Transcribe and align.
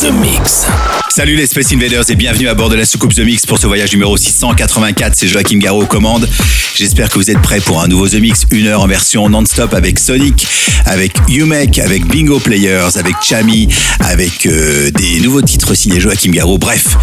The 0.00 0.10
Mix. 0.10 0.66
Salut 1.08 1.36
les 1.36 1.46
Space 1.46 1.72
Invaders 1.72 2.10
et 2.10 2.16
bienvenue 2.16 2.48
à 2.48 2.54
bord 2.54 2.68
de 2.68 2.76
la 2.76 2.84
soucoupe 2.84 3.14
The 3.14 3.20
Mix 3.20 3.46
pour 3.46 3.58
ce 3.58 3.66
voyage 3.66 3.92
numéro 3.92 4.14
684. 4.16 5.14
C'est 5.16 5.26
Joachim 5.26 5.58
Garraud 5.58 5.84
aux 5.84 5.86
commandes. 5.86 6.28
J'espère 6.74 7.08
que 7.08 7.14
vous 7.14 7.30
êtes 7.30 7.40
prêts 7.40 7.60
pour 7.60 7.80
un 7.80 7.88
nouveau 7.88 8.06
The 8.06 8.16
Mix, 8.16 8.44
une 8.50 8.66
heure 8.66 8.82
en 8.82 8.86
version 8.86 9.26
non-stop 9.30 9.72
avec 9.72 9.98
Sonic, 9.98 10.46
avec 10.84 11.14
Umek, 11.28 11.78
avec 11.78 12.04
Bingo 12.06 12.38
Players, 12.40 12.98
avec 12.98 13.14
Chami, 13.22 13.68
avec 14.00 14.44
euh, 14.44 14.90
des 14.90 15.20
nouveaux 15.20 15.40
titres 15.40 15.74
signés 15.74 16.00
Joachim 16.00 16.30
Garraud. 16.30 16.58
Bref, 16.58 16.98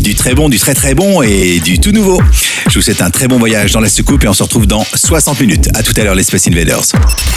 du 0.00 0.14
très 0.14 0.34
bon, 0.34 0.50
du 0.50 0.58
très 0.58 0.74
très 0.74 0.94
bon 0.94 1.22
et 1.22 1.60
du 1.60 1.78
tout 1.78 1.92
nouveau. 1.92 2.20
Je 2.68 2.74
vous 2.74 2.82
souhaite 2.82 3.00
un 3.00 3.10
très 3.10 3.26
bon 3.26 3.38
voyage 3.38 3.72
dans 3.72 3.80
la 3.80 3.88
soucoupe 3.88 4.22
et 4.22 4.28
on 4.28 4.34
se 4.34 4.42
retrouve 4.42 4.66
dans 4.66 4.84
60 4.94 5.40
minutes. 5.40 5.68
À 5.74 5.82
tout 5.82 5.94
à 5.96 6.04
l'heure 6.04 6.14
les 6.14 6.24
Space 6.24 6.46
Invaders. 6.48 6.84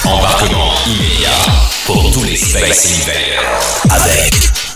Embarquement 0.04 0.74
immédiat 0.86 1.30
pour 1.86 2.12
tous 2.12 2.24
les 2.24 2.36
Space 2.36 3.04
Invaders 3.04 4.02
avec 4.02 4.67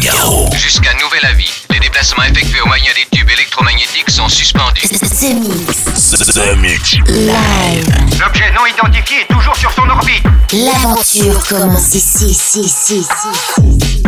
Garraud. 0.00 0.50
Jusqu'à 0.56 0.92
nouvel 0.94 1.24
avis, 1.24 1.50
les 1.70 1.78
déplacements 1.78 2.24
effectués 2.24 2.60
au 2.62 2.66
moyen 2.66 2.90
des 2.94 3.16
tubes 3.16 3.30
électromagnétiques 3.30 4.10
sont 4.10 4.28
suspendus. 4.28 4.88
The 4.88 5.34
Mix. 5.34 6.10
The 6.10 6.56
Mix. 6.56 6.92
Live. 7.06 8.18
L'objet 8.20 8.52
non 8.52 8.66
identifié 8.66 9.22
est 9.22 9.32
toujours 9.32 9.56
sur 9.56 9.72
son 9.72 9.88
orbite. 9.88 10.24
L'aventure 10.52 11.46
commence 11.46 11.94
ici, 11.94 12.26
ici, 12.26 12.60
ici, 12.60 12.98
ici, 12.98 14.02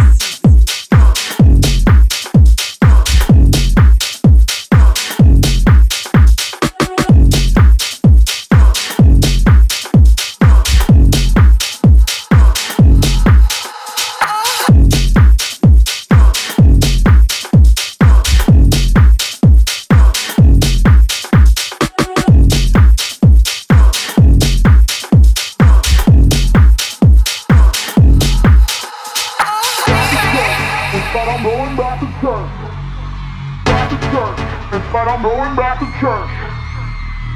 going 36.03 36.27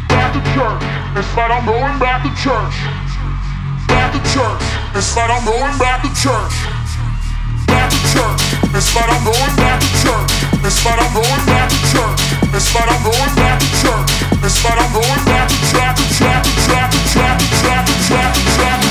back 0.09 0.35
to 0.35 0.43
church. 0.43 0.43
Back 0.43 0.43
to 0.43 0.43
church, 0.51 0.83
but 1.37 1.51
I'm 1.55 1.65
going 1.65 1.99
back 2.03 2.27
to 2.27 2.31
church. 2.35 2.75
Back 3.87 4.11
to 4.11 4.19
church, 4.35 4.59
but 5.15 5.31
I'm 5.31 5.45
going 5.47 5.79
back 5.79 6.03
to 6.03 6.11
church. 6.11 6.55
Back 7.71 7.91
to 7.95 7.99
church, 8.11 8.43
but 8.91 9.07
I'm 9.07 9.23
going 9.23 9.55
back 9.55 9.79
to 9.79 9.91
church. 10.03 10.33
But 10.83 10.99
I'm 10.99 11.15
going 11.15 11.47
back 11.47 11.71
to 11.71 11.79
church. 11.95 12.19
But 12.51 12.91
I'm 12.91 13.03
going 13.07 13.35
back 13.39 13.61
to 13.63 13.71
church. 13.79 14.11
But 14.43 14.79
I'm 14.79 14.93
going 14.93 15.23
back 15.27 15.47
to 15.49 15.59
church, 15.71 15.95
to 15.97 16.05
church, 16.19 16.43
to 16.43 16.59
church, 16.67 16.91
to 16.91 17.55
church, 17.63 18.35
to 18.83 18.86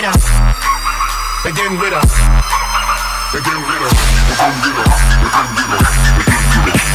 with 0.00 0.16
us. 0.16 0.24
They 1.44 1.52
getting 1.52 1.78
with 1.78 1.92
us. 1.92 2.10
They 3.32 3.40
getting 3.40 3.60
with 3.60 3.82
us. 3.84 3.92
They 4.28 4.36
getting 4.40 4.62
with 4.64 4.80
us. 4.80 4.96
They 5.20 5.28
getting 5.28 5.60
with 6.64 6.74
us. 6.74 6.90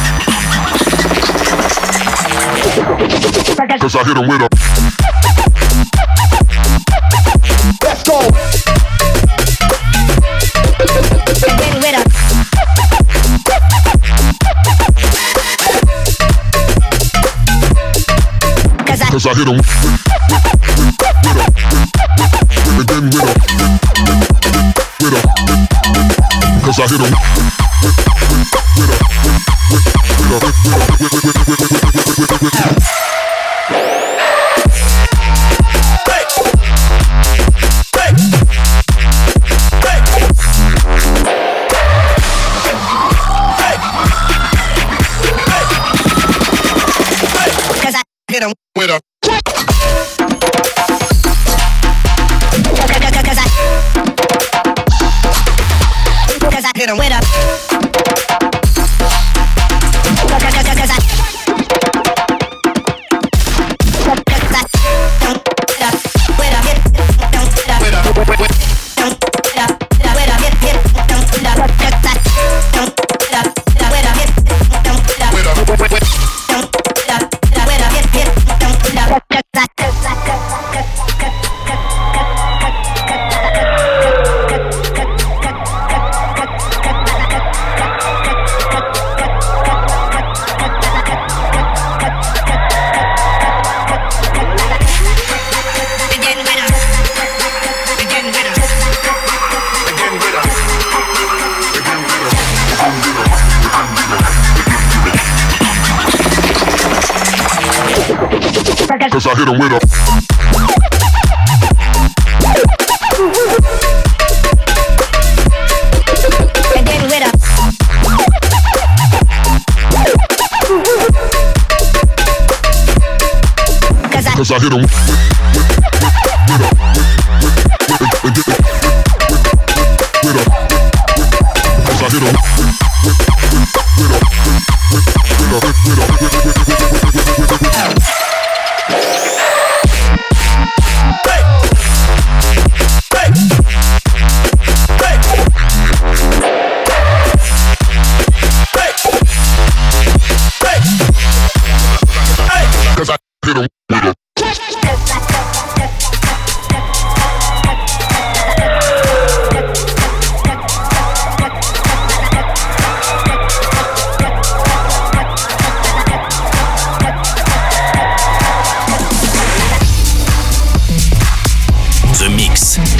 Cause 3.80 3.94
I 3.94 4.02
hit 4.04 4.16
him 4.16 4.26
with 4.26 4.42
a 4.42 4.48
Let's 7.82 8.02
go 8.02 8.18
They 11.40 11.52
getting 11.56 11.80
with 11.80 11.94
us 11.94 12.06
Cause 18.86 19.00
I, 19.00 19.10
Cause 19.10 19.26
I 19.26 19.34
hit 19.34 19.48
him 19.48 20.05
I 26.78 26.82
hit 26.88 27.00
him. 27.00 27.35
with 56.86 56.94
him. 56.94 56.98
With 56.98 57.12
him. 57.12 57.25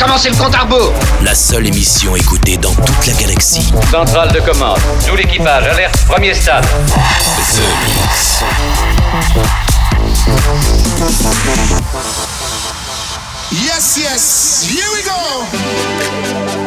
commencer 0.07 0.31
le 0.31 0.37
compte 0.37 0.55
à 0.55 0.61
rebours. 0.61 0.93
La 1.23 1.35
seule 1.35 1.67
émission 1.67 2.15
écoutée 2.15 2.57
dans 2.57 2.73
toute 2.75 3.07
la 3.07 3.13
galaxie. 3.15 3.73
Centrale 3.91 4.31
de 4.33 4.41
commande. 4.41 4.79
Tout 5.07 5.17
l'équipage, 5.17 5.67
alerte, 5.67 6.05
premier 6.07 6.33
stade. 6.33 6.65
The 6.65 7.61
Mix. 7.85 8.45
Yes, 13.53 13.97
yes, 13.97 14.67
here 14.69 14.87
we 14.95 15.03
go. 15.05 16.66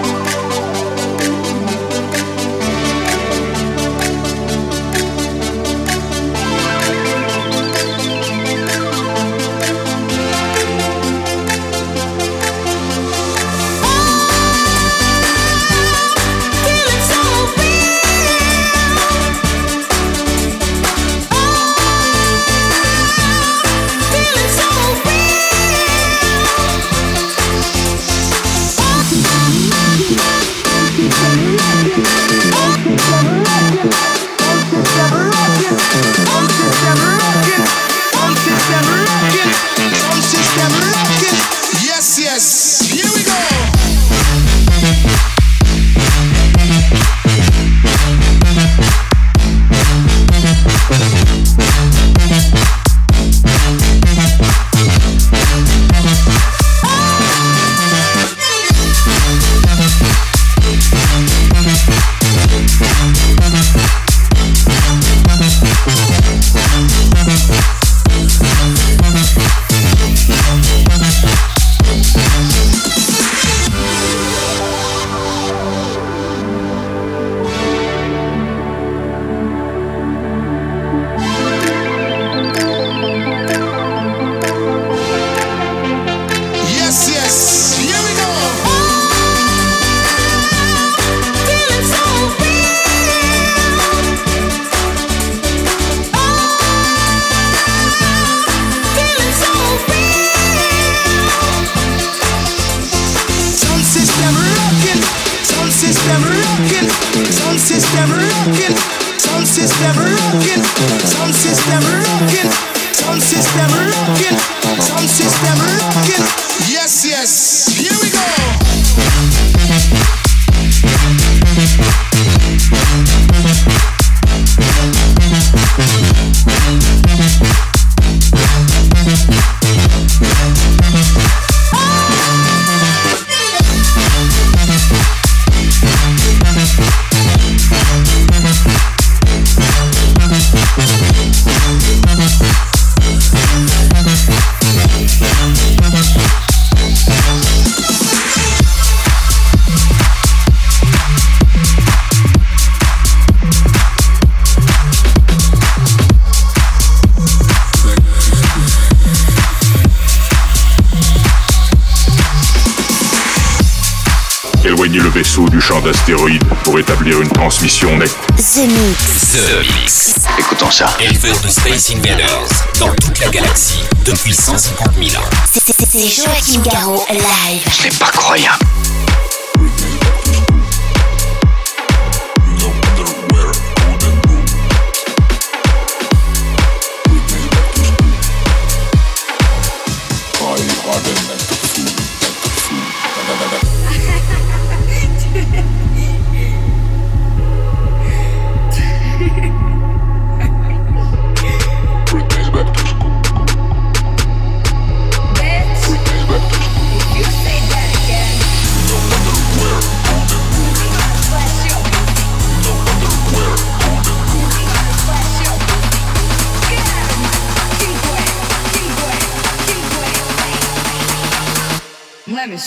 c'est-à-dire 167.09 167.21
une 167.21 167.33
transmission. 167.33 167.89
The 167.97 168.57
Mix. 168.67 169.33
The 169.33 169.79
Mix. 169.79 170.15
Écoutons 170.37 170.69
ça. 170.69 170.85
Éleveur 170.99 171.39
de 171.41 171.47
Space 171.47 171.91
Invaders 171.91 172.47
dans 172.79 172.93
toute 172.95 173.19
la 173.19 173.29
galaxie 173.29 173.79
depuis 174.05 174.33
150 174.33 174.89
000 174.95 175.21
ans. 175.21 175.25
C'est 175.51 176.07
Joachim 176.07 176.61
Garraud 176.61 177.03
live. 177.09 177.63
C'est 177.71 177.97
pas 177.97 178.11
croyable. 178.11 178.59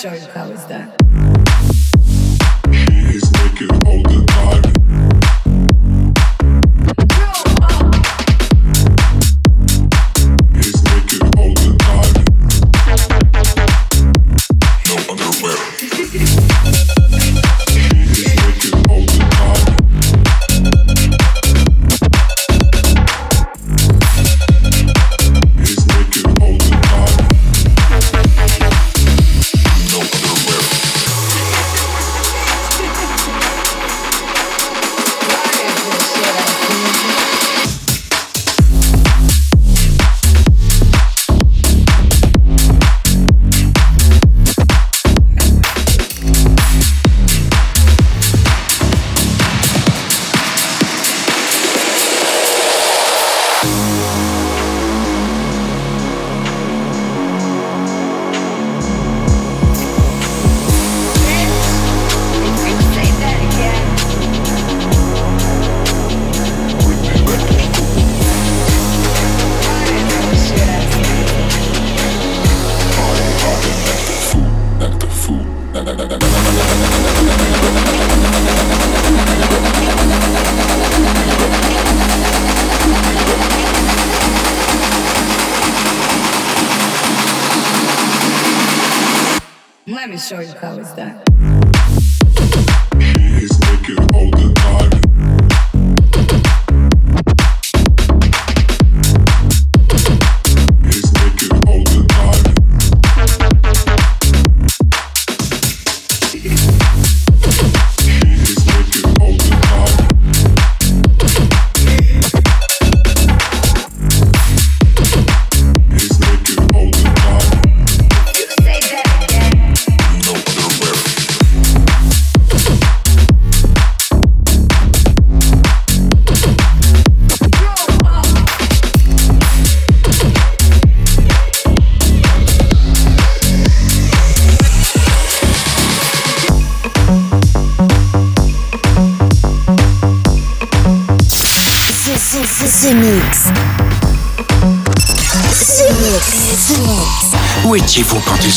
show. 0.02 0.18
How 0.32 0.46
is 0.46 0.64
that? 0.66 1.01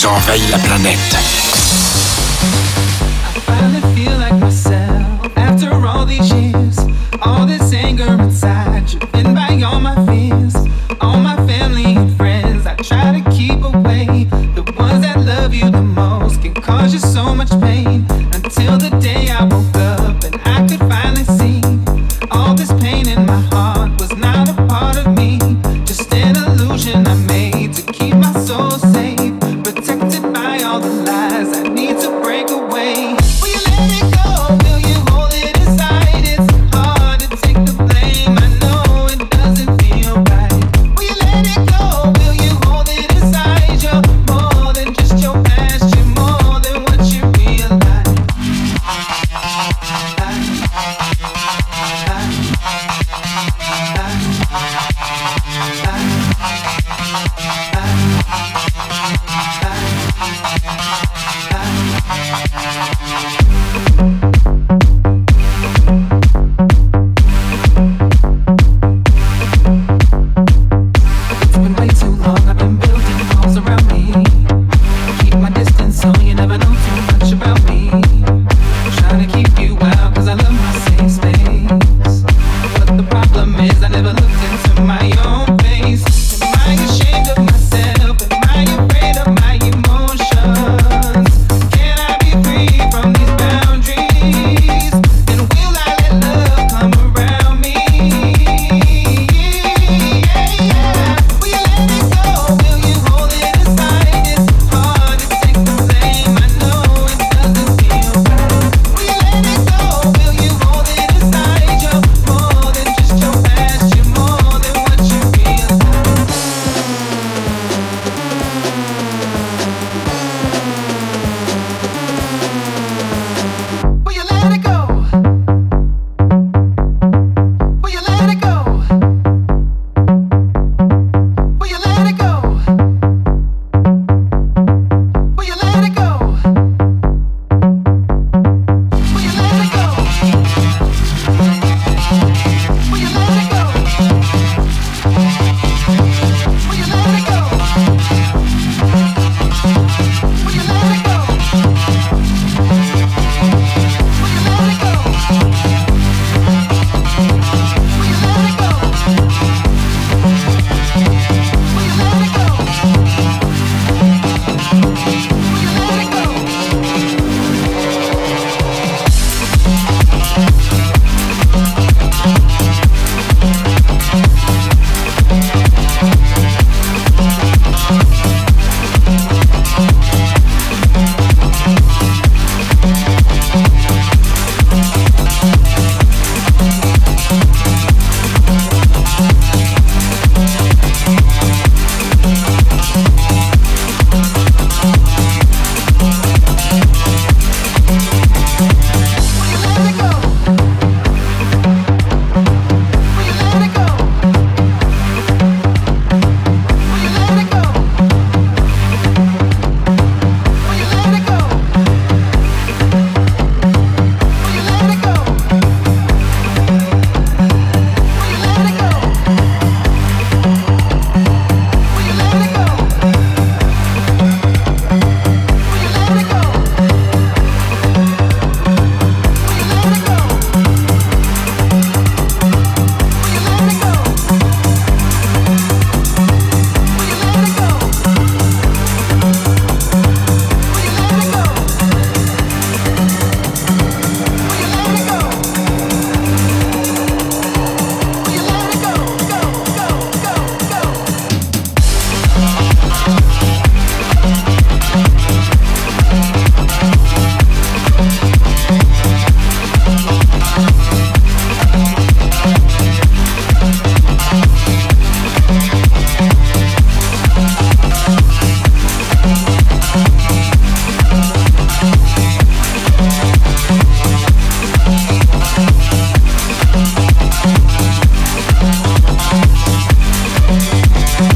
envahit 0.07 0.49
la 0.51 0.59
planète. 0.59 1.24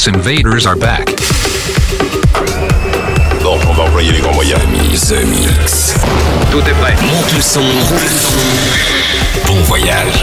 Space 0.00 0.14
Invaders 0.14 0.66
are 0.66 0.76
back. 0.76 1.08
Bon, 3.42 3.58
on 3.68 3.72
va 3.74 3.82
envoyer 3.82 4.12
les 4.12 4.20
grands 4.20 4.32
moyens. 4.32 4.58
The 4.62 5.26
Mix. 5.26 5.94
Tout 6.50 6.60
est 6.60 6.74
prêt. 6.80 6.94
Monte 7.02 7.34
le 7.34 7.42
son. 7.42 7.60
Bon 9.46 9.60
voyage. 9.64 10.19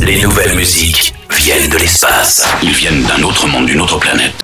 Les 0.00 0.20
nouvelles 0.20 0.56
musiques 0.56 1.14
viennent 1.30 1.68
de 1.68 1.78
l'espace. 1.78 2.44
Ils 2.62 2.72
viennent 2.72 3.04
d'un 3.04 3.22
autre 3.22 3.46
monde, 3.46 3.66
d'une 3.66 3.80
autre 3.80 3.98
planète. 3.98 4.43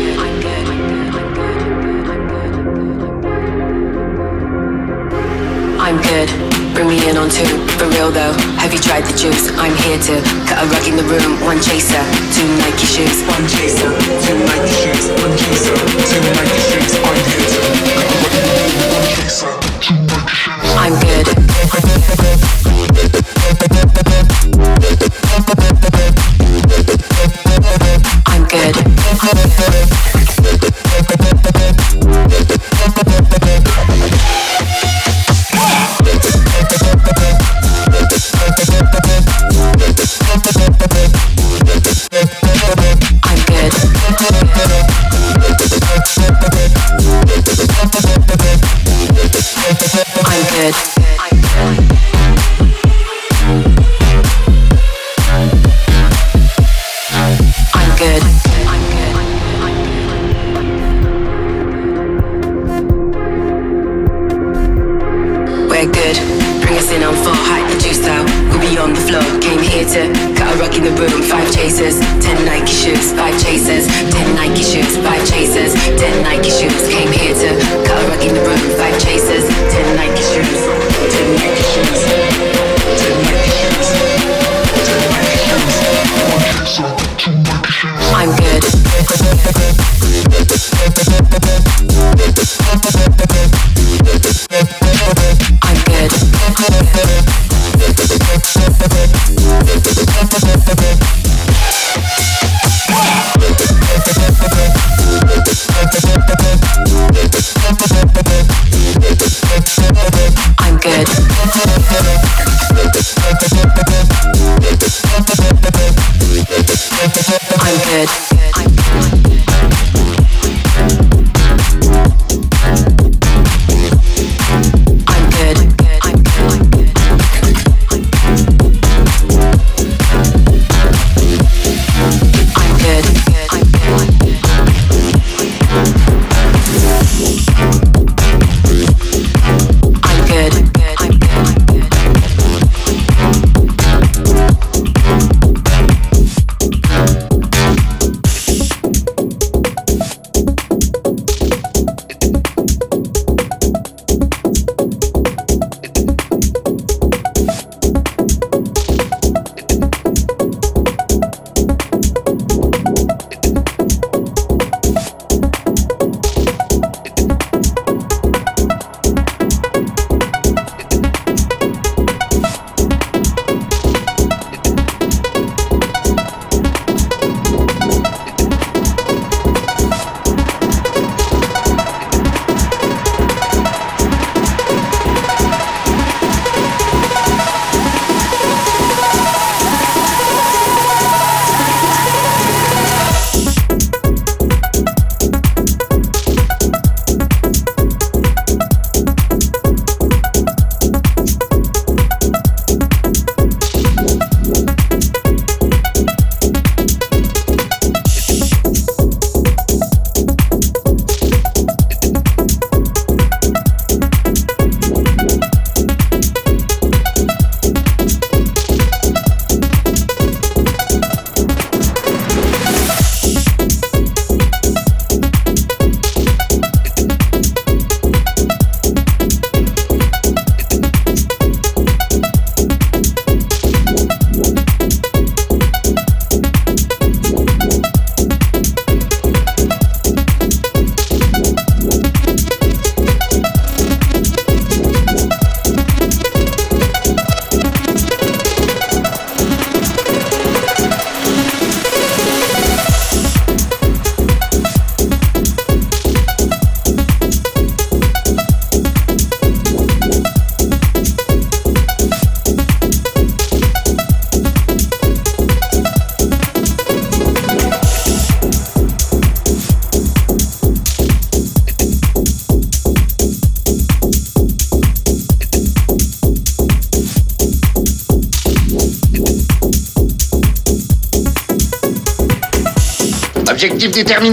Two, 7.31 7.47
for 7.79 7.87
real 7.95 8.11
though. 8.11 8.33
Have 8.59 8.73
you 8.73 8.79
tried 8.79 9.05
the 9.05 9.15
juice? 9.17 9.47
I'm 9.55 9.73
here 9.87 9.97
to 9.97 10.21
cut 10.51 10.59
a 10.59 10.67
rug 10.67 10.85
in 10.85 10.97
the 10.97 11.03
room. 11.03 11.39
One 11.47 11.61
chaser, 11.61 12.03
two 12.35 12.45
Nike 12.59 12.85
shoes. 12.85 13.23
One 13.23 13.47
chaser, 13.47 13.87
two 14.27 14.37
Nike 14.51 14.75
shoes. 14.83 15.07
One 15.23 15.31
chaser, 15.39 15.75
two 16.11 16.19
Nike 16.35 16.59
shoes. 16.67 16.93
I'm 16.99 17.15
here 17.15 17.47
to 17.47 17.59
cut 17.95 18.03
a 18.03 18.15
rug 18.19 18.35
in 18.35 18.43
the 18.43 18.53
room. 18.59 18.71
One 18.91 19.07
chaser, 19.15 19.53
two 19.79 19.95
Nike 20.11 20.35
shoes. 20.35 20.75
I'm 20.75 20.93
good. 20.99 21.40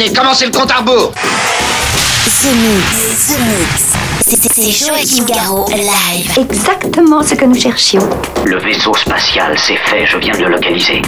Commencez 0.06 0.46
le 0.46 0.52
compte 0.52 0.70
à 0.70 0.76
rebours 0.76 1.12
The 1.12 2.54
Mix, 2.54 3.26
The 3.26 3.38
Mix. 3.40 4.52
C'est 4.54 4.70
Joachim 4.70 5.24
Garraud, 5.24 5.66
live. 5.70 6.38
Exactement 6.38 7.22
ce 7.22 7.34
que 7.34 7.44
nous 7.44 7.58
cherchions. 7.58 8.08
Le 8.44 8.58
vaisseau 8.58 8.94
spatial, 8.94 9.56
c'est 9.58 9.76
fait, 9.76 10.06
je 10.06 10.18
viens 10.18 10.34
de 10.34 10.44
le 10.44 10.50
localiser. 10.50 11.02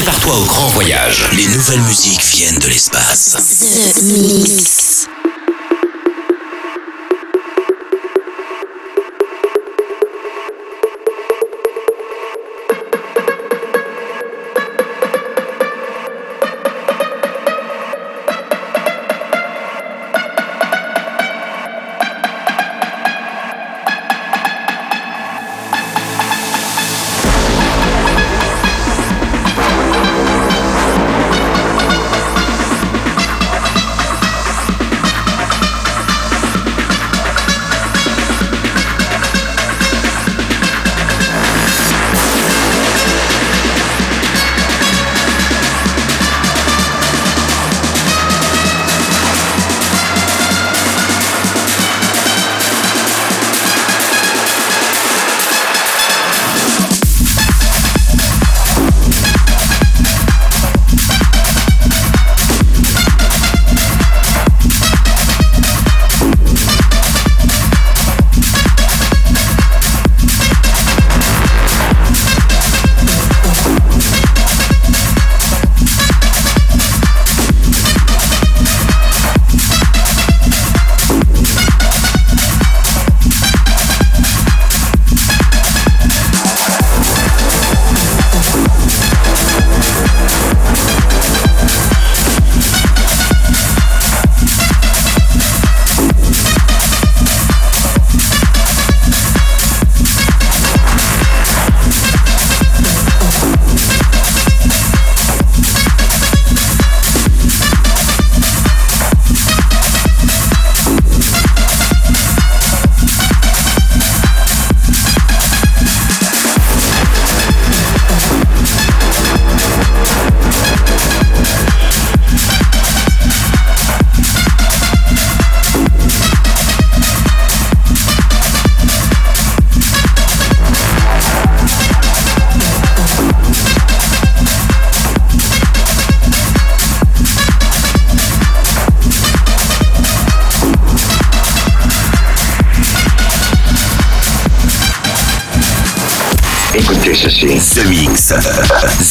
Prépare-toi 0.00 0.38
au 0.38 0.44
grand 0.44 0.68
voyage. 0.68 1.28
Les 1.36 1.46
nouvelles 1.48 1.82
musiques 1.82 2.24
viennent 2.24 2.58
de 2.58 2.68
l'espace. 2.68 3.36
The 3.96 4.02
Mix. 4.02 5.19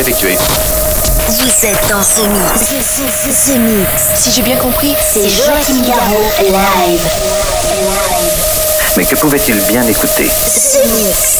Effectué. 0.00 0.36
Vous 1.28 1.66
êtes 1.66 1.88
dans 1.90 2.02
ce 2.02 2.22
mix. 2.22 2.70
Ce 3.46 3.52
mix. 3.52 3.90
Si 4.14 4.30
j'ai 4.32 4.42
bien 4.42 4.56
compris, 4.56 4.94
c'est 5.12 5.28
Joachim 5.28 5.82
Garraud 5.86 6.30
live. 6.40 7.00
Mais 8.96 9.04
que 9.04 9.16
pouvait-il 9.16 9.60
bien 9.66 9.86
écouter? 9.86 10.26
Ce 10.26 10.78
mix. 10.88 11.39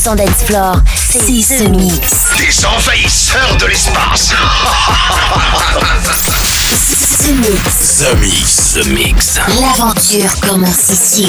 100% 0.00 0.16
dance 0.16 0.44
floor, 0.46 0.76
c'est 1.10 1.18
The 1.18 1.68
Mix. 1.68 2.00
Des 2.38 2.64
envahisseurs 2.64 3.56
de 3.58 3.66
l'espace 3.66 4.30
The 7.22 7.32
Mix. 7.32 7.98
The 7.98 8.14
Mix. 8.18 8.72
The 8.72 8.86
Mix. 8.86 9.38
L'aventure 9.60 10.40
commence 10.40 10.88
ici. 10.90 11.28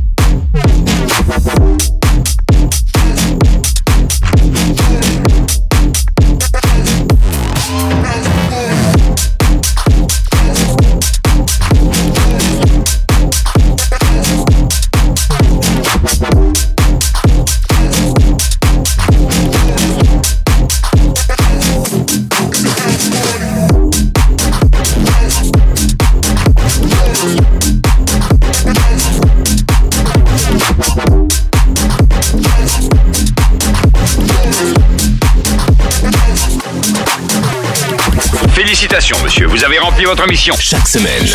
Votre 40.11 40.27
mission. 40.27 40.53
Chaque 40.59 40.89
semaine, 40.89 41.25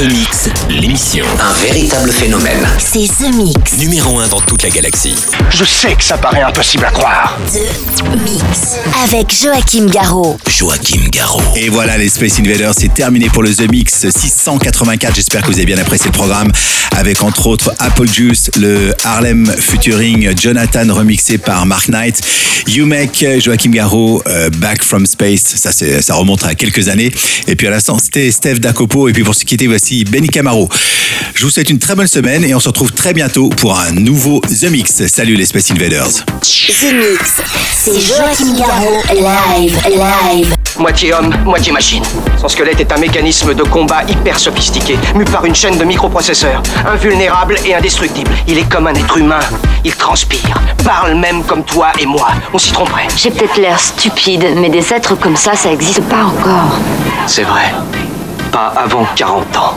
The 0.00 0.04
Mix, 0.04 0.48
l'émission. 0.70 1.26
Un 1.38 1.52
véritable 1.60 2.10
phénomène. 2.10 2.66
C'est 2.78 3.06
The 3.06 3.34
Mix. 3.34 3.76
Numéro 3.76 4.18
1 4.18 4.28
dans 4.28 4.40
toute 4.40 4.62
la 4.62 4.70
galaxie. 4.70 5.14
Je 5.50 5.62
sais 5.62 5.94
que 5.94 6.02
ça 6.02 6.16
paraît 6.16 6.40
impossible 6.40 6.86
à 6.86 6.90
croire. 6.90 7.38
The 7.52 8.02
Mix. 8.24 8.76
Avec 9.04 9.30
Joachim 9.30 9.90
Garraud. 9.90 10.38
Joachim 10.48 11.02
Garraud. 11.12 11.42
Et 11.54 11.68
voilà, 11.68 11.98
les 11.98 12.08
Space 12.08 12.40
Invaders, 12.40 12.72
c'est 12.78 12.94
terminé 12.94 13.28
pour 13.28 13.42
le 13.42 13.54
The 13.54 13.70
Mix 13.70 14.08
684. 14.08 15.16
J'espère 15.16 15.42
que 15.42 15.48
vous 15.48 15.58
avez 15.58 15.66
bien 15.66 15.76
apprécié 15.76 16.06
le 16.06 16.12
programme. 16.12 16.50
Avec 16.96 17.22
entre 17.22 17.46
autres 17.48 17.74
Apple 17.78 18.08
Juice, 18.10 18.50
le 18.56 18.94
Harlem 19.04 19.52
Futuring 19.54 20.34
Jonathan 20.34 20.94
remixé 20.94 21.36
par 21.36 21.66
Mark 21.66 21.90
Knight, 21.90 22.22
You 22.66 22.86
Make, 22.86 23.22
Joachim 23.38 23.70
Garraud, 23.70 24.22
euh, 24.26 24.48
Back 24.48 24.82
from 24.82 25.04
Space. 25.04 25.42
Ça, 25.56 25.72
ça 25.72 26.14
remonte 26.14 26.42
à 26.44 26.54
quelques 26.54 26.88
années. 26.88 27.12
Et 27.46 27.54
puis 27.54 27.66
à 27.66 27.70
l'instant, 27.70 27.98
c'était 27.98 28.30
Steph 28.30 28.60
Dacopo. 28.60 29.06
Et 29.06 29.12
puis 29.12 29.24
pour 29.24 29.34
se 29.34 29.44
quitter, 29.44 29.66
voici 29.66 29.89
Benny 29.90 30.28
Camaro. 30.28 30.68
Je 31.34 31.44
vous 31.44 31.50
souhaite 31.50 31.68
une 31.68 31.78
très 31.78 31.94
bonne 31.94 32.06
semaine 32.06 32.44
et 32.44 32.54
on 32.54 32.60
se 32.60 32.68
retrouve 32.68 32.92
très 32.92 33.12
bientôt 33.12 33.48
pour 33.48 33.78
un 33.78 33.90
nouveau 33.92 34.40
The 34.40 34.70
Mix. 34.70 35.06
Salut 35.06 35.34
les 35.34 35.46
Space 35.46 35.70
Invaders. 35.72 36.24
The 36.42 36.92
Mix. 36.92 37.40
C'est 37.74 38.00
Joachim 38.00 38.56
Garraud. 38.56 39.02
Live, 39.12 39.78
live. 39.88 40.54
Moitié 40.78 41.12
homme, 41.12 41.34
moitié 41.44 41.72
machine. 41.72 42.04
Son 42.40 42.48
squelette 42.48 42.80
est 42.80 42.92
un 42.92 42.98
mécanisme 42.98 43.52
de 43.52 43.64
combat 43.64 44.02
hyper 44.08 44.38
sophistiqué, 44.38 44.96
mu 45.16 45.24
par 45.24 45.44
une 45.44 45.54
chaîne 45.54 45.76
de 45.76 45.84
microprocesseurs, 45.84 46.62
invulnérable 46.86 47.56
et 47.66 47.74
indestructible. 47.74 48.30
Il 48.46 48.58
est 48.58 48.68
comme 48.68 48.86
un 48.86 48.94
être 48.94 49.18
humain. 49.18 49.40
Il 49.84 49.94
transpire, 49.94 50.62
parle 50.84 51.16
même 51.16 51.42
comme 51.42 51.64
toi 51.64 51.92
et 52.00 52.06
moi. 52.06 52.28
On 52.54 52.58
s'y 52.58 52.70
tromperait. 52.70 53.08
J'ai 53.16 53.30
peut-être 53.30 53.56
l'air 53.58 53.80
stupide, 53.80 54.46
mais 54.56 54.70
des 54.70 54.92
êtres 54.92 55.16
comme 55.16 55.36
ça, 55.36 55.56
ça 55.56 55.72
existe 55.72 56.02
pas 56.02 56.24
encore. 56.24 56.78
C'est 57.26 57.44
vrai. 57.44 57.72
Pas 58.52 58.72
avant 58.76 59.06
40 59.14 59.56
ans. 59.56 59.76